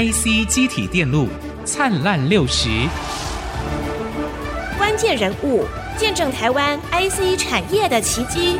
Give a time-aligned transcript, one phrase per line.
[0.00, 1.28] IC 机体电路
[1.62, 2.70] 灿烂六十，
[4.78, 8.58] 关键人物见证台湾 IC 产业的奇迹。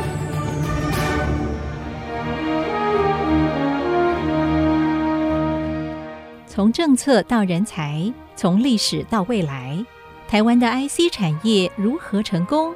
[6.45, 9.83] 从政策到人才，从历史到未来，
[10.27, 12.71] 台湾的 IC 产业如何成功？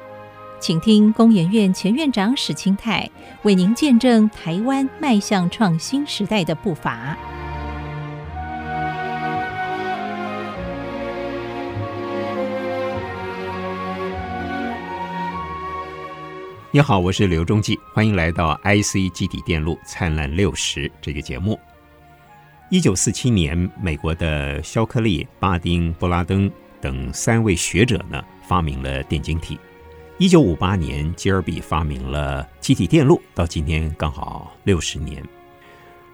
[0.58, 3.08] 请听工研院前院长史清泰
[3.42, 7.16] 为您见证台湾迈向创新时代的步伐。
[16.72, 21.58] 你好，我是刘忠记，欢迎来到 IC 基体电路灿烂六十这个节目。
[22.70, 29.58] 一九四七年，美国的肖克利、巴丁、布拉登等三位学者呢，发明了电晶体。
[30.18, 35.22] 一九五八年，吉尔比发明了基体电路，到今天刚好六十年。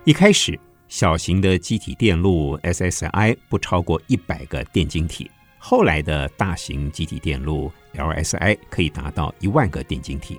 [0.05, 10.39] 一开始，小型的基体电路 SSI 不超过一百个电晶体，后来的大型基体电路 LSI 可以达到一万个电晶体。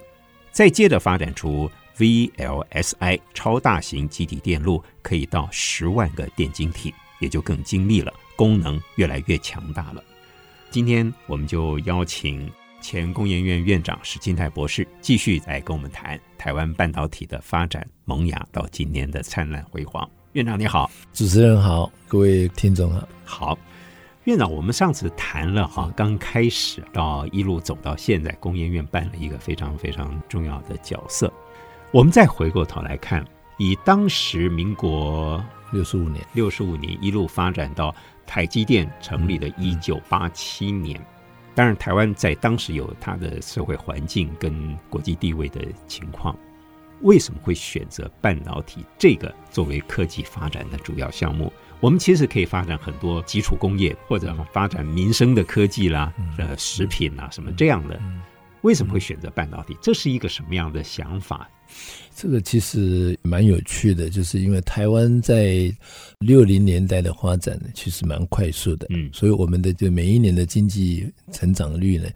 [0.51, 10.03] 再接着发展出 VLSI 超大型基体电路，可以到十万个电晶体，也就更精密了，功能越来越强大了。
[10.69, 12.51] 今天我们就邀请
[12.81, 20.09] 前工研院院长史金泰博士继续来跟我们谈台湾半导体的发展萌芽到今年的灿烂辉煌。
[20.33, 23.07] 院长你好，主持人好，各位听众好。
[23.23, 23.57] 好。
[24.25, 31.31] 院长，我们上次谈了哈，刚开始到一路走到现在，工研院扮了一个非常非常重要的角色。
[31.91, 33.25] 我们再回过头来看，
[33.57, 37.93] 以当时民国六十五年，六十五年一路发展到
[38.25, 41.05] 台积电成立的一九八七年，
[41.53, 46.33] 当然台湾在当时有它的社会环境跟国际地位的情况，
[47.03, 51.51] 为什么会选择半导体这个作为科技发展的主要项目？
[51.79, 58.01] 我们其实可以发展很多基础工业，或者发展民生的科技啦，呃，食品啊什么这样的。
[58.61, 59.77] 为什么会选择半导体？
[59.81, 61.49] 这是一个什么样的想法？
[62.15, 65.69] 这个其实蛮有趣的，就是因为台湾在
[66.19, 72.07] 六零年代的发展呢，其实蛮快速的，嗯，所以我们的就每一年的经济成长率呢，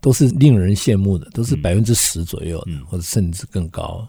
[0.00, 4.08] 都是令人羡慕的，都是百分之十左右，嗯，或者甚至更高。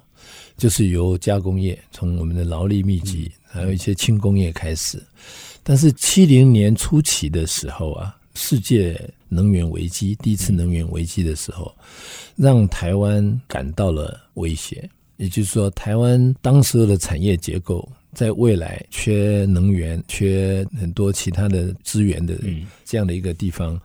[0.61, 5.01] 就是由加工业，从我们的劳力密集，还有一些轻工业开始。
[5.63, 8.95] 但是七零年初期的时候啊，世界
[9.27, 11.73] 能源危机，第一次能源危机的时候，
[12.35, 14.87] 让台湾感到了威胁。
[15.17, 22.37] 也就是说，台湾当时的产业结构，在未来缺能源、缺很多其他的资源的
[22.85, 23.81] 这样的一个地方，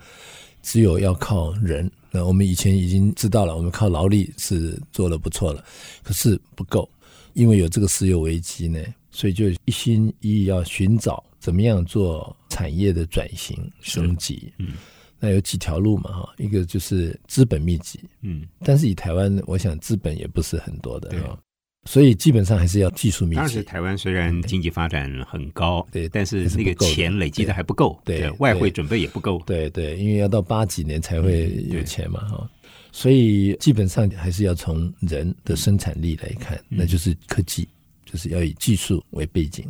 [0.63, 1.91] 只有要靠人。
[2.17, 5.63] 那我们以前已经知道了，我们靠劳力是做的不错了，
[6.03, 6.89] 可是不够，
[7.35, 14.51] 因为有这个石油危机呢，所以就一心一意要寻找怎么样做产业的转型升级。
[14.59, 14.73] 嗯，
[15.21, 21.39] 那有几条路嘛哈，一个就是资本密集，嗯，但是以台湾，我想资本也不是很多的哈。
[21.87, 23.37] 所以基本上还是要技术密集。
[23.37, 32.51] 当时台湾虽然经济发展很高，对，但是那个钱累积的还不够，对，对外汇准备也不够，对对，因为要到八几年才会有钱嘛哈。
[32.93, 37.69] 所以基本上还是要从人的生产力来看，那就是科技，
[38.05, 39.65] 就是要以技术为背景。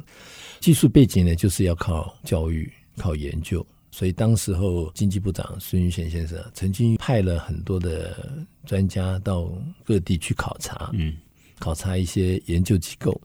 [0.61, 3.65] 技术背景呢，就是要靠教育、靠研究。
[3.91, 9.51] 所以当时候经济部长孙云璇先生曾经派了很多的专家到
[9.85, 11.17] 各地去考察，嗯。
[11.59, 13.19] 考察一些研究机构，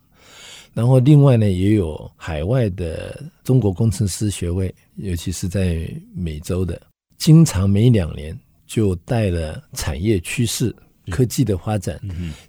[0.74, 6.82] 然后另外呢，也有海外的中国工程师学位，尤其是在美洲的，
[7.18, 10.74] 经常每两年就带了产业趋势、
[11.10, 12.00] 科技的发展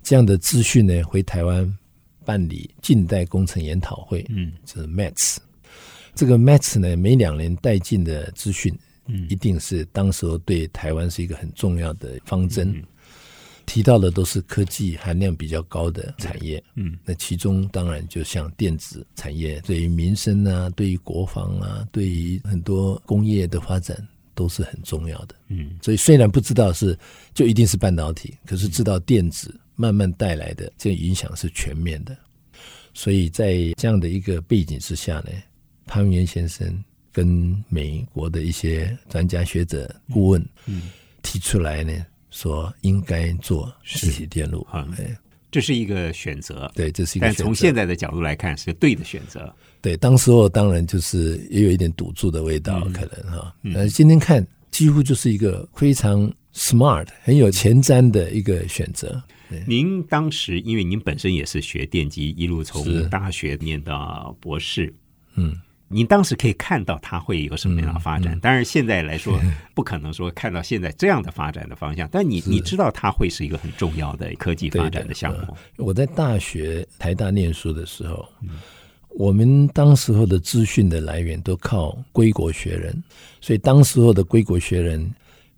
[0.02, 1.78] 这样的资讯呢，回台湾
[2.24, 5.38] 办理近代工程研讨会，嗯，就是 MATS。
[6.14, 8.72] 这个 MATS 呢，每两年带进的资讯，
[9.06, 12.82] 嗯，一定是当时候对台湾是一个很重要的方针。
[13.66, 23.96] 提到的都是科技含量比较高的产业，嗯，那其中当然就像电子产业，对于民生啊，对于国防啊，对于很多工业的发展
[24.34, 26.98] 都是很重要的，嗯，所以虽然不知道是
[27.34, 32.16] 就一定是半导体，可是知道电子慢慢带来的这个影响是全面的，
[32.92, 35.30] 所以在这样的一个背景之下呢，
[35.86, 36.82] 潘文源先生
[37.12, 40.90] 跟美国的一些专家学者顾问，嗯，
[41.22, 41.92] 提出来呢。
[42.32, 45.16] 说应该做实体电路啊，嗯，
[45.52, 46.68] 这是一个选择。
[46.74, 47.38] 对，这是一个选择。
[47.38, 49.54] 但从现在的角度来看，是对的选择。
[49.80, 53.54] 对，当时候当然就是也有一点赌注的味道，可能哈。
[53.74, 59.22] 但是今天看，几乎就是一个非常 smart、很有前瞻的一个选择。
[59.66, 64.90] 您当时因为您本身也是学电机，一路从大学念到博士，
[65.34, 65.54] 嗯，
[65.92, 68.34] 你当时可以看到它会有什么样的发展。
[68.34, 69.38] 嗯嗯、当然，现在来说
[69.74, 75.38] 不可能说看到现在这样的发展的方向，但你你知道它会是一个很重要的科技发展的项目。
[75.48, 78.58] 呃、我在大学台大念书的时候，嗯、
[79.10, 83.02] 我们当时候的资讯的来源都靠归国学人，
[83.40, 85.12] 所以当时候的归国学人。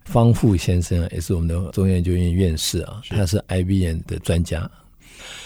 [0.05, 4.69] 方富先生也是我们的中央研究院院士啊，他是 IBM 的专家，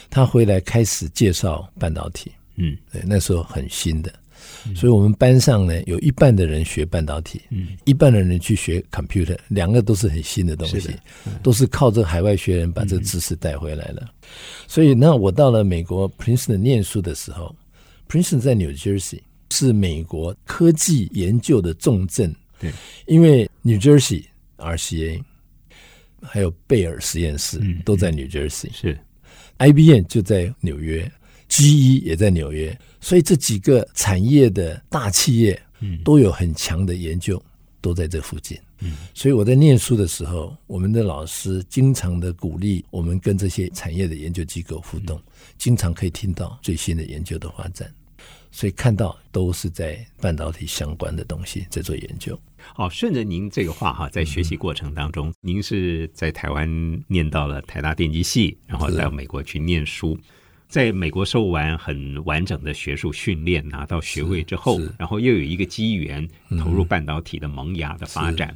[0.10, 4.14] 他回来开始介绍半导体，嗯，对，那时候很新的，
[4.76, 10.90] 所以我们班上呢有一半的人学半导体，嗯，一半的人去学 computer，两个都是很新的东西，
[11.44, 14.10] 都是靠这个海外学人把这个知识带回来了。
[14.68, 17.56] 所以那我到了美国 Princeton 念书的时候
[18.08, 19.20] ，Princeton 在 New Jersey
[19.52, 22.72] 是美国科技研究的重镇，对，
[23.06, 24.24] 因为 New Jersey。
[24.62, 25.24] RCA，
[26.22, 29.00] 还有贝尔实验室都在 New Jersey，是。
[29.58, 31.10] IBM 就在纽约
[31.50, 36.00] ，GE 也在纽约，所以这几个产业的大企业，嗯。
[36.04, 37.42] 都有很强的研究，
[37.82, 38.58] 都在这附近。
[38.82, 47.94] 嗯，所以我在念书的时候，我们的老师经常的鼓励我们跟这些产业的研究机构互动，嗯、经常可以听到最新的研究的发展，
[48.52, 52.40] 所以看到都是在半导体相关的东西在做研究。
[52.74, 56.70] 好，顺着您这个话哈，在学习过程当中，嗯、您是在台湾
[57.08, 60.18] 念到了台大电机系，然后到美国去念书，
[60.70, 66.26] 在美国受完很完整的学术训练，拿到学位之后，然后又有一个机缘
[66.60, 68.56] 投入半导体的萌芽的发展，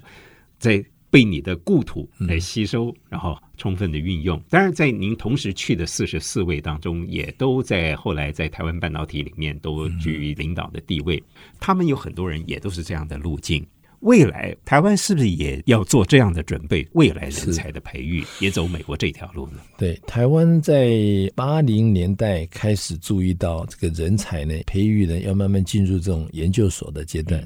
[0.60, 4.39] 在被你的故土来吸收，然后充分的运用。
[4.48, 11.21] 当然，在您同时去的四十四位当中，也都在后来在台湾半导体里面都居于领导的地位。
[11.60, 13.65] 他们有很多人也都是这样的路径。
[14.03, 16.88] 未来台湾是不是也要做这样的准备？
[16.91, 19.59] 未来人才的培育也走美国这条路呢？
[19.77, 20.91] 对，台湾在
[21.35, 27.45] 八零年代开始注意到这个人才呢，培育呢要慢慢进入这种研究所的阶段。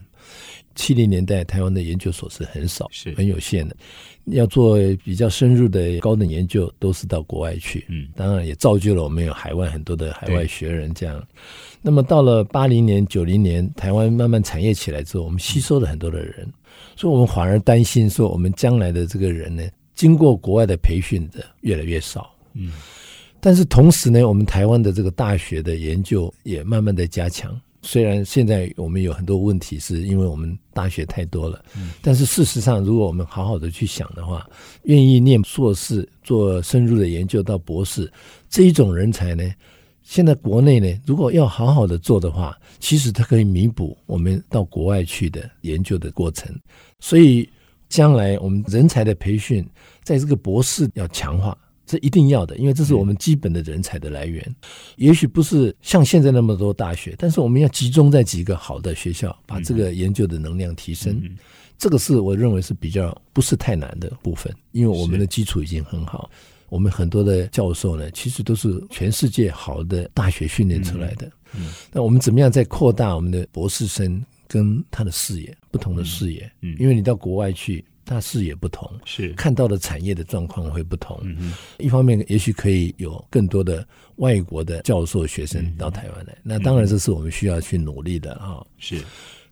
[0.78, 3.76] 七零年代台湾的研究所是很少，是很有限的。
[4.26, 7.86] 要做比较深入的高等研究，都是到国外去。
[7.90, 11.26] 嗯，当然也造就了我们有海外很多的海外学人这样。
[11.82, 16.48] 那么到了八零年、九零年，台湾慢慢产业起来之后，我们吸收了很多的人，
[16.96, 19.64] 所以我们反而担心说，我们将来的这个人呢，
[19.96, 22.30] 经过国外的培训的越来越少。
[22.54, 22.74] 嗯，
[23.40, 27.58] 但是同时呢，我们台湾的这个大学的研究也慢慢的加强。
[27.88, 31.64] 虽然现在我们有很多问题，是因为我们大学太多了，
[32.02, 34.46] 但是事实上，如果我们好好的去想的话，
[34.84, 38.12] 愿意念硕士、做深入的研究到博士
[38.50, 39.50] 这一种人才呢，
[40.04, 46.54] 现在国内呢，如果要好好的做的话，其实它可以弥补我们到国外去的研究的过程。
[47.00, 47.50] 所以
[47.88, 49.66] 将来我们人才的培训，
[50.04, 51.58] 在这个博士要强化。
[51.88, 54.44] 这一定要的，因为这是我们基本的人才的来源。
[54.48, 54.56] 嗯、
[54.98, 61.20] 也许不是像现在那么多大学，但是我们要集中在几个好的学校，把这个研究的能量提升。
[61.24, 61.38] 嗯、
[61.78, 66.30] 这个是我认为是比较不是太难的部分，因为我们的基础已经很好。
[66.70, 71.32] 我们很多的教授呢，其实都是全世界好的大学训练出来的。
[71.94, 76.52] 那我们怎么样再扩大我们的博士生跟他的视野，不同的视野？
[76.62, 77.86] 嗯，因为你到国外去。
[78.08, 81.22] 他视野不同，是看到的产业的状况会不同。
[81.78, 88.66] 一方面也许可以有更多的外国的教授学生到台湾来，嗯、那当然这是我们需要去努力的哈。
[88.78, 89.04] 是，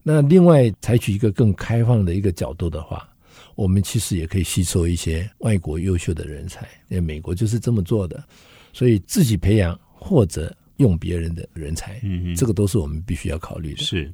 [0.02, 3.08] 那另外采取一个更开放的一个角度的话，
[3.56, 8.24] 我们其实也可以吸收一些外国优秀的人才，因为美国就是这么做的，
[8.72, 12.02] 所以自己培养或者用别人的人才，
[12.38, 13.84] 这个都是我们必须要考虑的。
[13.84, 14.12] 是。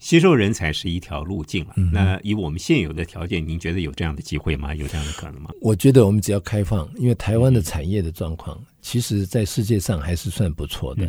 [0.00, 1.74] 吸收人才是一条路径了。
[1.92, 4.74] 那以我们现有的条件，您觉得有这样的机会吗？
[4.74, 5.50] 有这样的可能吗？
[5.60, 11.08] 我觉得我们只要开放，因为台湾的产业的状况，其实在世界上还是算不错的。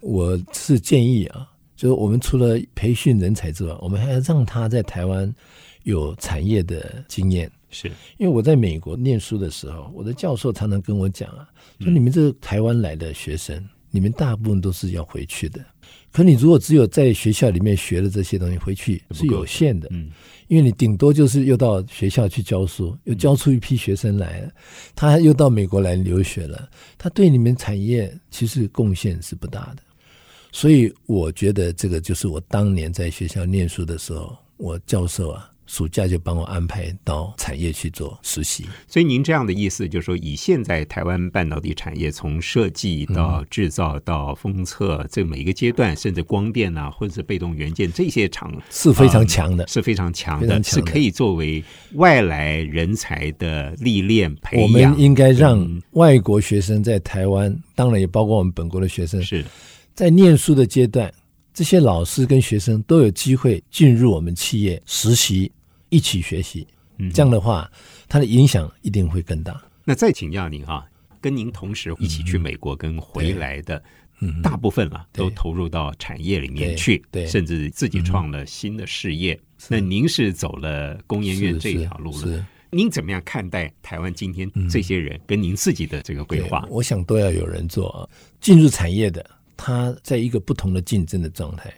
[0.00, 5.32] 我是建议啊，就是我们除了培训人才之外，我们还要让他在台湾
[5.84, 7.50] 有产业的经验。
[7.72, 7.86] 是
[8.18, 11.48] 因为我在美国念书的时候，我的教授常常跟我讲啊，
[11.78, 15.64] 说你们这台湾来的学生，你们大部分都是要回去的。
[16.12, 20.10] 可你如果只有在学校里面学的这些东西，回去是有限的，嗯，
[20.48, 24.50] 因为你顶多就是又到学校去教书，又教出一批学生来了，
[24.96, 26.68] 他又到美国来留学了，
[26.98, 29.82] 他对你们产业其实贡献是不大的，
[30.50, 35.48] 所以我觉得这个就是我当年在学校念书的时候，我教授啊。
[35.70, 51.62] 暑假就帮我安排到产业去做实习，所以您这样的意思就是说，以现在台湾半导体产业从设计到制造到封测这每一个阶段，甚至光电啊，或者是被动元件这些厂是非常强的，是非常强的，是可以作为
[51.94, 54.64] 外来人才的历练培养。
[54.64, 59.44] 我们应该让外国学生在台湾，当然也包括我们本国的学生，是
[59.94, 61.08] 在念书的阶段。
[61.52, 65.50] 这些老师跟学生都有机会进入我们企业实习，
[65.90, 66.66] 一起学习。
[66.96, 67.70] 嗯，这样的话，
[68.08, 69.62] 它的影响一定会更大。
[69.84, 70.86] 那再请教您哈，
[71.20, 73.82] 跟您同时一起去美国跟回来的，
[74.20, 79.38] 嗯，大部分了都投入到产业里面去，对，甚至自己创了新的事业。
[79.68, 82.46] 那您是走了工研院这条路了。
[82.70, 86.64] 您怎么样看待台湾今天这些人跟您自己的这个规划？
[86.70, 88.08] 我想都要有人做啊。
[88.40, 91.72] 进入产业的，他在一个不同的竞争的状态。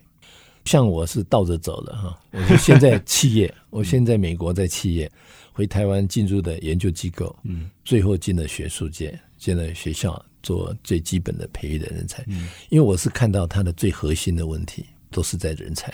[0.64, 5.10] 像我是倒着走的哈，我是现在企业， 我现在美国在企业，
[5.52, 12.24] 回台湾进入的研究机构，嗯，最后进了学术界，进了学校做最基本的培育的人才。
[12.28, 15.92] 嗯因为我是看到他的最核心的问题都是在人才，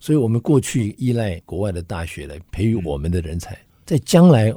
[0.00, 3.56] 所以我们过去依赖国外的大学来培育我们的人才。
[3.84, 4.52] 在将来，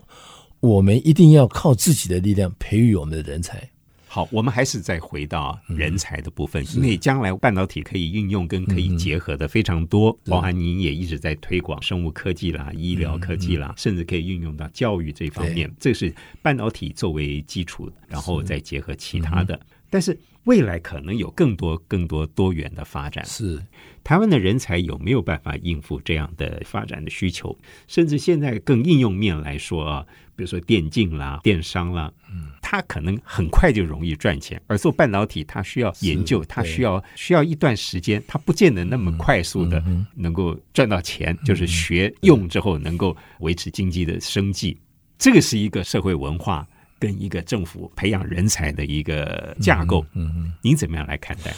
[0.60, 3.70] 我们一定要靠自己的力量培育我们的人才。
[4.12, 15.72] 好，我们还是再回到人才的部分，嗯、因为将来半导体可以运用跟可以结合的非常多，嗯、包含您也一直在推广生物科技啦、医疗科技啦，嗯、甚至可以运用到教育这方面。
[15.80, 16.12] 这是
[16.42, 19.60] 半导体作为基础，然后再结合其他的。
[19.92, 23.24] 但是未来可能有更多、更多多元的发展。
[23.26, 23.62] 是
[24.04, 27.56] 台湾的人才有没有办法应付这样的发展的需求？
[27.88, 32.19] 甚至现在更应用面来说啊，比如说电竞啦、电商啦，嗯，
[32.72, 34.62] 它可能很快就容易赚钱。
[34.68, 39.84] 而做半导体，它需要研究，它需要需要一段时间，它不见得那么快速的
[40.14, 41.36] 能够赚到钱。
[41.44, 44.78] 就是学用之后能够维持经济的生计，
[45.18, 46.68] 这个是一个社会文化。
[47.02, 51.56] 跟一个政府培养人才的一个架构，嗯嗯，您怎么样来看待？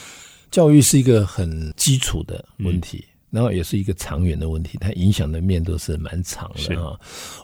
[0.52, 6.96] 教育是一个很基础的问题，嗯、然后也是一个长远的问题，它影响的面都是蛮长的啊。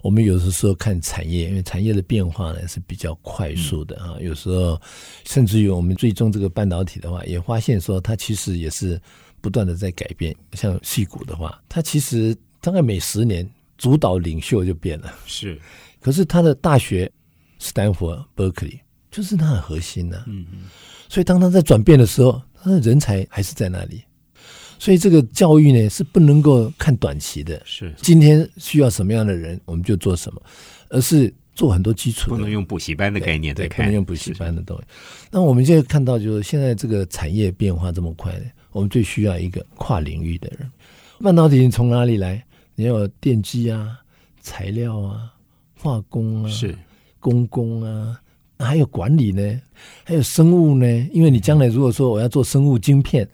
[0.03, 4.15] 我们有的时候看产业，因为产业的变化呢是比较快速的啊。
[4.19, 4.79] 嗯、有时候
[5.25, 9.01] 甚至于我们最终这个半导体的话，也发现说它其实也是
[9.41, 10.35] 不断的在改变。
[10.53, 15.59] 像细谷的话，它其实大概每十年主导领袖就变了，是。
[15.99, 17.11] 可是它的大学。
[17.59, 18.79] 斯坦福、伯克利，
[19.09, 20.25] 就是它的核心呢、啊。
[20.27, 20.59] 嗯嗯。
[21.09, 24.03] 所以当它在转变的时候，它的人才还是在那里。
[24.79, 27.61] 所以这个教育呢，是不能够看短期的。
[27.65, 27.93] 是。
[27.97, 30.41] 今天需要什么样的人，我们就做什么，
[30.89, 32.29] 而是做很多基础。
[32.29, 33.77] 不能用补习班的概念在看。
[33.77, 34.83] 对，不能用补习班的东西。
[35.31, 38.33] 那我们现在看到，就是现在这个产业变化这么快，
[38.71, 40.69] 我们最需要一个跨领域的人。
[41.19, 42.43] 半导体从哪里来？
[42.75, 43.97] 你要有电机啊、
[44.39, 45.33] 材料啊、
[45.79, 46.49] 化工啊。
[46.49, 46.77] 是。
[47.19, 48.21] 公共啊，
[48.59, 49.61] 还有管理呢，
[50.05, 50.85] 还有生物呢。
[51.11, 53.27] 因为你将来如果说我要做生物晶片，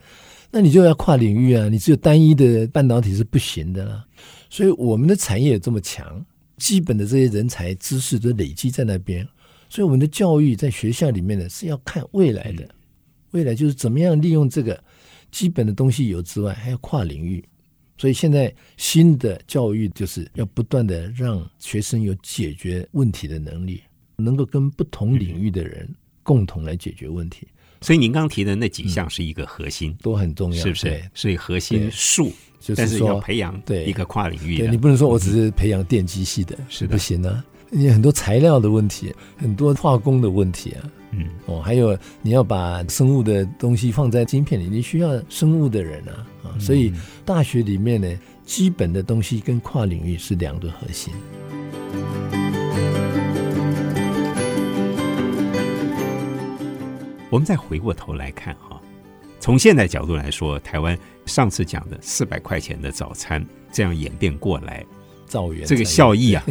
[0.55, 4.05] 那你就要跨领域啊，你只有单一的半导体是不行的啦。
[4.51, 6.23] 所以我们的产业这么强，
[6.57, 9.27] 基本的这些人才知识都累积在那边。
[9.67, 12.69] 所以我们的教育在学校里面呢，是要看未来的，
[13.31, 14.79] 未来就是怎么样利用这个
[15.31, 17.43] 基本的东西有之外，还要跨领域。
[17.97, 23.81] 所以现在新的教育就是要不断的让学生有解决问题的能力，
[24.17, 25.89] 能够跟不同领域的人
[26.21, 27.47] 共同来解决问题。
[27.83, 31.03] 所以您刚提的那几项是一个核心，都很重要，是不是？
[31.13, 32.31] 所以核心数，
[32.75, 33.83] 但是要培养对。
[33.83, 37.43] 一个跨领域的，你不能说我只是培养电机系的，是不行啊。
[37.69, 46.93] 你很多材料的问题，很多化工的问题啊，嗯，哦，还有你要把生物的东西放在晶片里，你需要生物的人啊，啊，所以
[47.25, 48.07] 大学里面呢，
[48.45, 51.11] 基本的东西跟跨领域是两个核心。
[57.33, 58.79] 我们再回过头来看哈，
[59.39, 64.85] 从现在角度来说，台湾上次讲的四百块钱的早餐这样演变过来。
[65.65, 66.45] 这个效益啊，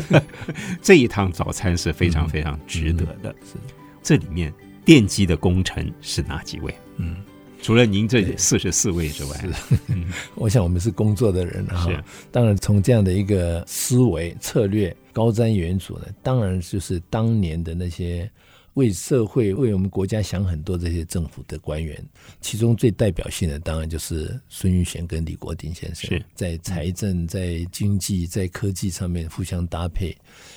[0.80, 3.28] 这一趟早餐是非常非常值得的。
[3.44, 3.56] 是，
[4.02, 4.50] 这里面
[4.86, 6.74] 奠基的功臣是哪几位？
[6.96, 7.16] 嗯，
[7.60, 9.44] 除了您这四十四位之外，
[10.34, 11.92] 我想我们是工作的人哈。
[12.32, 18.30] 当然，从这样的一个思维策略，高瞻远瞩呢，当然就是当年的那些。
[18.76, 21.98] 为社会、为我们国家想很多这些政府的官员，
[22.42, 30.14] 其中最代表性的当然就是孙运璇跟李国鼎先生，是在财政、在经济、在科技上面互相搭配，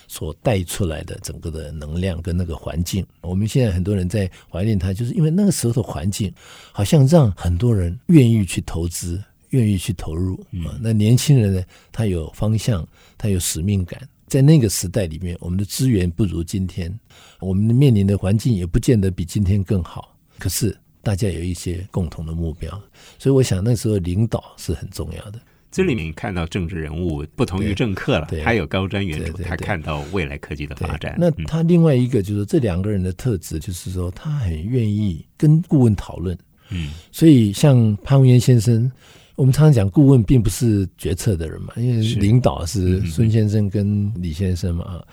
[0.09, 3.05] 所带出来的整个的能量跟那个环境。
[3.21, 6.33] 我们现在很多人在怀念他，就是因为那个时候的环境，
[6.73, 10.35] 好像让很多人愿意去投资、愿意去投入
[10.65, 10.77] 啊。
[10.81, 12.85] 那年轻人呢，他有方向，
[13.17, 13.97] 他有使命感。
[14.29, 16.97] 在那个时代里面，我们的资源不如今天，
[17.39, 20.15] 我们面临的环境也不见得比今天更好。
[20.37, 22.69] 可是大家有一些共同的目标，
[23.17, 25.39] 所以我想那时候领导是很重要的。
[25.71, 31.15] 这里面看到政治人物不同于政客了，他有高瞻远瞩，他看到未来科技的发展。
[31.19, 36.35] 那他另外一个就是这两个人的特质，就是说他很愿意跟顾问讨论，
[36.69, 38.91] 嗯，所以像潘文渊先生，
[39.39, 45.07] 我们常常讲顾问并不是决策的人嘛，因为领导是孙先生跟李先生嘛啊。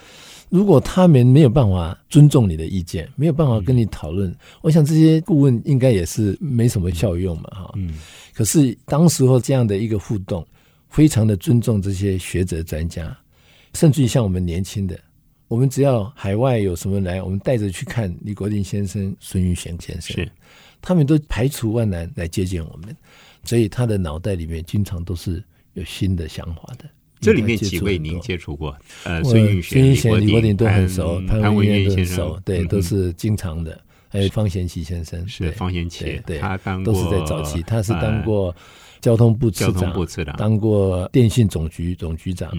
[0.49, 7.73] 如果他们没有办法尊重你的意见，没有办法跟你讨论，我想这些顾问应该也是没什么效用嘛哈。
[7.77, 7.95] 嗯。
[8.35, 10.45] 可是当时候这样的一个互动，
[10.89, 13.17] 非常的尊重这些学者专家，
[13.75, 14.99] 甚至于像我们年轻的，
[15.47, 20.29] 我们只要海外有什么来，我们带着去看李国鼎先生、孙玉璇先生，是
[20.83, 22.97] 他们都排除万难来接见我们，
[23.47, 25.43] 所以他的脑袋里面经常都是
[25.75, 26.85] 有新的想法的。
[27.21, 28.77] 这里面几位您接触过？
[29.05, 33.81] 呃，孙运璇、李国鼎都很熟，潘文渊先生对，都是经常的。
[34.09, 38.55] 还有方贤齐先生，是方贤齐，对，他当都是在早期，他是当过
[39.01, 39.73] 交通部次
[40.25, 42.51] 长，当过电信总局总局长，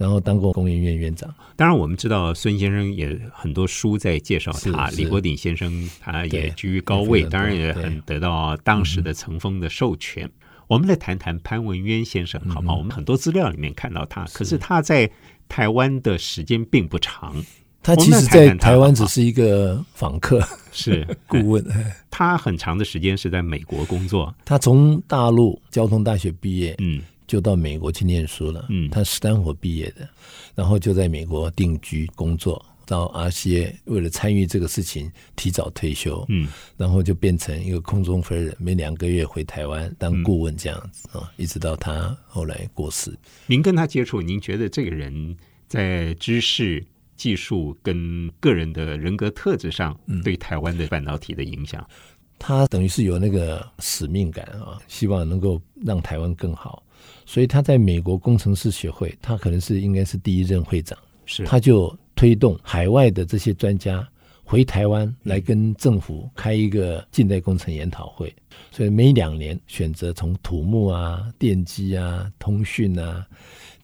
[0.00, 1.28] 然后当过工研院院长。
[1.56, 10.26] 当然，我们知道孙先生也很多书在介绍他，李国鼎先生他也居于高位，当然也很得到当时的层峰的授权。
[10.68, 12.74] 我们来谈谈潘文渊先生，好吗？
[12.74, 15.10] 我们很多资料里面看到他，可是他在
[15.50, 17.36] 台湾的时间并不长。
[17.82, 20.40] 他其实，在台湾只是一个访客，
[20.72, 21.62] 是 顾问。
[22.10, 24.34] 他很长的时间是在美国工作。
[24.46, 28.66] 他从大陆交通大学毕业，嗯，就到美国去念书了。
[28.70, 30.08] 嗯，他斯坦福毕业的，
[30.52, 32.60] 然后就在美国定居工作。
[32.84, 43.16] 到 RCA 为了参与这个事情，提早退休，嗯，然后就变成一个空中飞人，每两个月回台湾当顾问这样子啊，一直到他后来过世。
[43.46, 45.36] 您跟他接触，您觉得这个人
[45.68, 46.84] 在知识、
[47.16, 51.80] 技术跟个人的人格特质上，对台湾的半导体的影响？
[51.80, 51.94] 嗯，
[52.40, 56.82] 他等于是有那个使命感啊，希望能够让台湾更好，
[57.24, 61.96] 所以他在美国工程师学会，他可能是应该是第一任会长，是他就。
[62.16, 64.06] 推动海外的这些专家
[64.44, 68.30] 回台湾来跟政府开一个近代工程研讨会，
[68.70, 73.26] 所以每两年选择从土木啊、电机啊、通讯啊，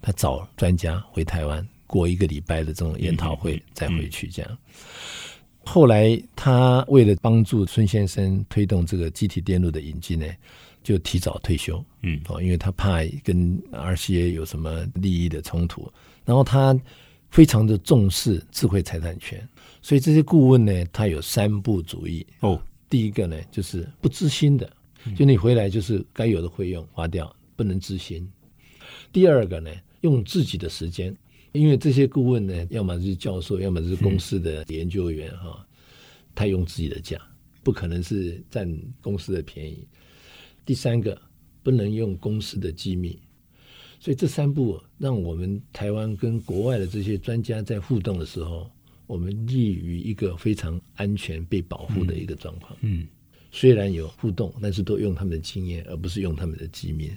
[0.02, 4.58] 他找专家回台湾过一个礼拜的这种研讨会，再回去这样。
[5.64, 10.26] 后来他为了帮助孙先生推动这个机体电路的引进呢，
[10.86, 11.84] 就提早退休。
[12.02, 15.92] 嗯，哦，因为他怕跟 RCA 有什么利益的冲突，
[16.24, 16.78] 然后他。
[17.28, 19.46] 非常的重视智慧财产权，
[19.82, 22.58] 所以这些顾问呢，他有三不主义哦。
[22.88, 24.70] 第一个呢，就是不知心的，
[25.14, 28.26] 就你回来就是该有的费用花掉，不能知心。
[29.12, 29.70] 第二个呢，
[30.02, 31.14] 用自己的时间，
[31.50, 35.66] 因为这些顾问呢，要么是教授，要么是公司的研究员哈，
[36.32, 37.20] 他用自己的价，
[37.64, 38.72] 不可能是占
[39.02, 39.86] 公司的便宜。
[40.66, 41.18] 第三个，
[41.62, 43.18] 不能用公司的机密。
[43.98, 48.70] 所以这三步让我们台湾跟国外的这些专家在互动的时候，
[49.06, 52.76] 我们立于一个非常安全、被保护的一个状况。
[52.82, 53.06] 嗯，
[53.50, 57.10] 虽然有互动，但是都用他们的经验，而不是用他们的机密。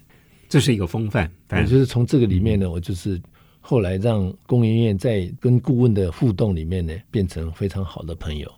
[0.48, 1.30] 这是一个风范。
[1.50, 3.22] 我就是从这个里面呢，我就是
[3.60, 8.52] 后来让工研院在跟顾问的互动里面呢，变成非常好的朋友。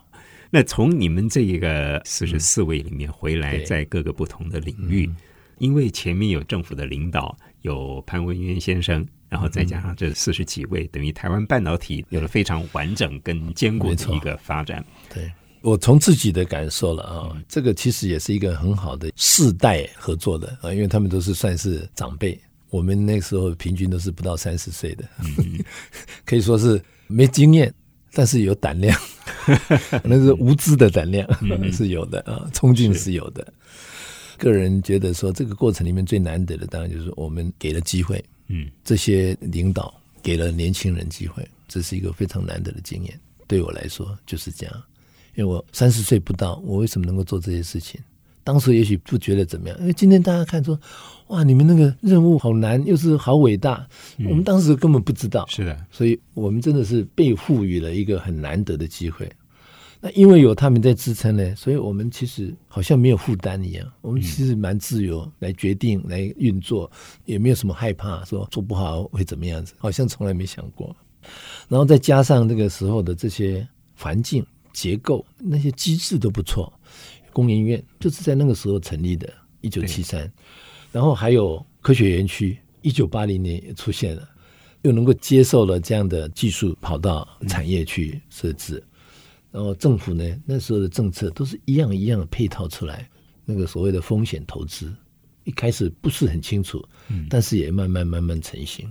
[0.51, 5.09] 那从你们这一个四十四位里面回来，在各个不同的领域，
[5.57, 7.35] 因为前面有政府的领导。
[7.61, 14.83] 有潘文渊先生，然后再加上这四十几位，嗯、等于台湾半导体有了非常完整跟坚固的一个发展。
[15.13, 22.35] 对，我从自己的感受了啊，嗯、这个其实也是一个很好的世代合作的啊，因为他们都是算是长辈，
[22.71, 25.63] 我们那时候平均都是不到三十岁的，嗯、
[26.25, 27.71] 可以说是没经验，
[28.11, 28.99] 但是有胆量，
[30.03, 33.45] 那是无知的胆量、嗯、 是有的啊，冲劲是有的。
[34.37, 43.19] 个人觉得说，这个过程里面最难得的，当然就是我们给了机会，嗯，这些领导给了年轻人机会，这是一个非常难得的经验。
[43.47, 44.83] 对我来说就是这样，
[45.35, 48.01] 因为我三十岁不到，我为什么能够做这些事情？
[48.43, 50.79] 当时也许不觉得怎么样，因为今天大家看说，
[51.27, 55.45] 哇，你们那个任务好难，又是好伟大，嗯，我们当时根本不知道。
[55.47, 59.31] 是的，所以我们真的是被赋予了一个很难得的机会。
[60.03, 63.87] 那因为有他们在支撑呢，所以我们其实好像没有负担一样。
[64.01, 66.91] 我们其实蛮自由来决定、来运作，
[67.25, 70.95] 也没有什么害怕说做不好会怎么样子，好像从来没想过。
[71.67, 76.73] 然后再加上那个时候的这些环境结构，那些机制都不错。
[77.33, 80.31] 工研院就是在那个时候成立的，一九七三。
[80.91, 84.29] 然后还有科学园区，一九八零年也出现了，
[84.81, 88.83] 又能够接受了这样的技术跑到产业去设置。
[89.51, 93.09] 然后政府呢，那时候的政策都是一样一样的配套出来。
[93.43, 94.93] 那个所谓的风险投资，
[95.43, 96.81] 一开始不是很清楚，
[97.29, 98.89] 但是也慢慢慢慢成型。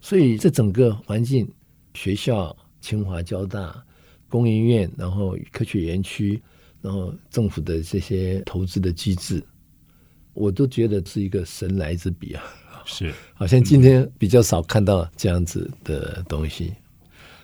[0.00, 1.48] 所以这整个环境，
[1.94, 3.84] 学校、清华、交大、
[4.28, 6.42] 工研院，然后科学园区，
[6.82, 9.42] 然后政府的这些投资的机制，
[10.34, 12.42] 我都觉得是一个神来之笔啊。
[12.84, 16.72] 是， 好像今天比较少看到这样子的东西，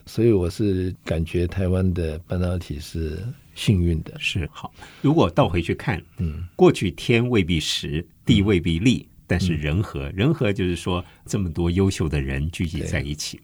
[0.05, 3.19] 所以我是感觉台湾的半导体是
[3.55, 4.13] 幸运的。
[4.19, 13.41] 是好，如果倒回去看，嗯，过去天未必时，地未必利，嗯、但是人和，人和就是说这么多优秀的人聚集在一起。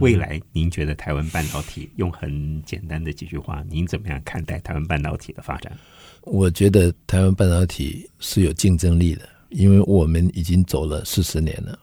[0.00, 5.76] 未来，您觉得台湾半导体用很简单的几句话，您怎么样看待台湾半导体的发展？
[6.22, 11.78] 我觉得台湾半导体是有竞争力的，因为我们已经走了四十年了，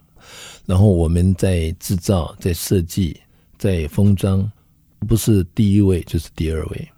[0.66, 3.20] 然后我们在制造、在设计、
[3.58, 4.50] 在封装，
[5.08, 6.90] 不是第一位就是第二位。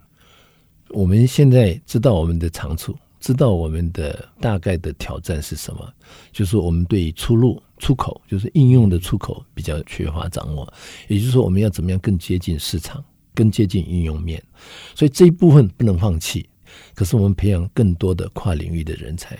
[0.89, 2.95] 我们现在知道我们的长处。
[3.21, 5.93] 知道我们的大概的挑战是什么，
[6.33, 10.73] 就是我们对出路、出口，就是应用的出口比较缺乏掌握。
[11.07, 13.01] 也就是说，我们要怎么样更接近市场，
[13.35, 14.43] 更接近应用面。
[14.95, 16.49] 所以这一部分不能放弃。
[16.95, 19.37] 可是我们培养更多的跨领域的人才，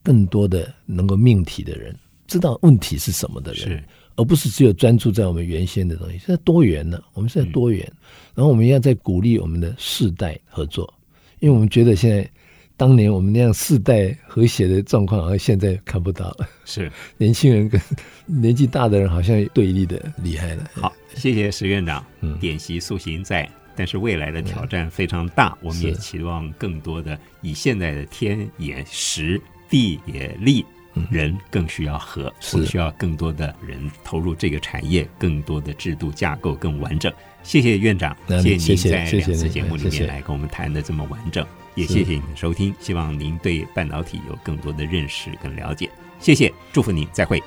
[0.00, 1.92] 更多的能够命题的人，
[2.28, 3.82] 知道问题是什么的人，
[4.14, 6.18] 而不是只有专注在我们原先的东西。
[6.18, 7.90] 现在多元了，我们现在多元，
[8.32, 10.94] 然后我们要在鼓励我们的世代合作，
[11.40, 12.30] 因为我们觉得现在。
[12.78, 16.48] 当年我们那样世代和谐的状况，好像现在看不到了。
[16.64, 17.78] 是 年轻人跟
[18.24, 20.64] 年纪大的人好像对立的厉害了。
[20.74, 22.06] 好，谢谢石院长。
[22.20, 30.64] 嗯，典习塑形在，但是未来的挑战非常大，嗯、我们也期望更多的以现在的天也时，地也利，
[31.10, 37.12] 人更需要和，我们需要更多的人投入这个产业，更多的制度架构更完整。
[37.42, 41.44] 谢谢院长，谢谢您在两次节目里面来跟我们谈的这么完整。
[41.78, 45.88] 也谢谢您的收听，希望您对半导体有更多的认识跟了解。
[46.18, 47.40] 谢谢，祝福您，再会。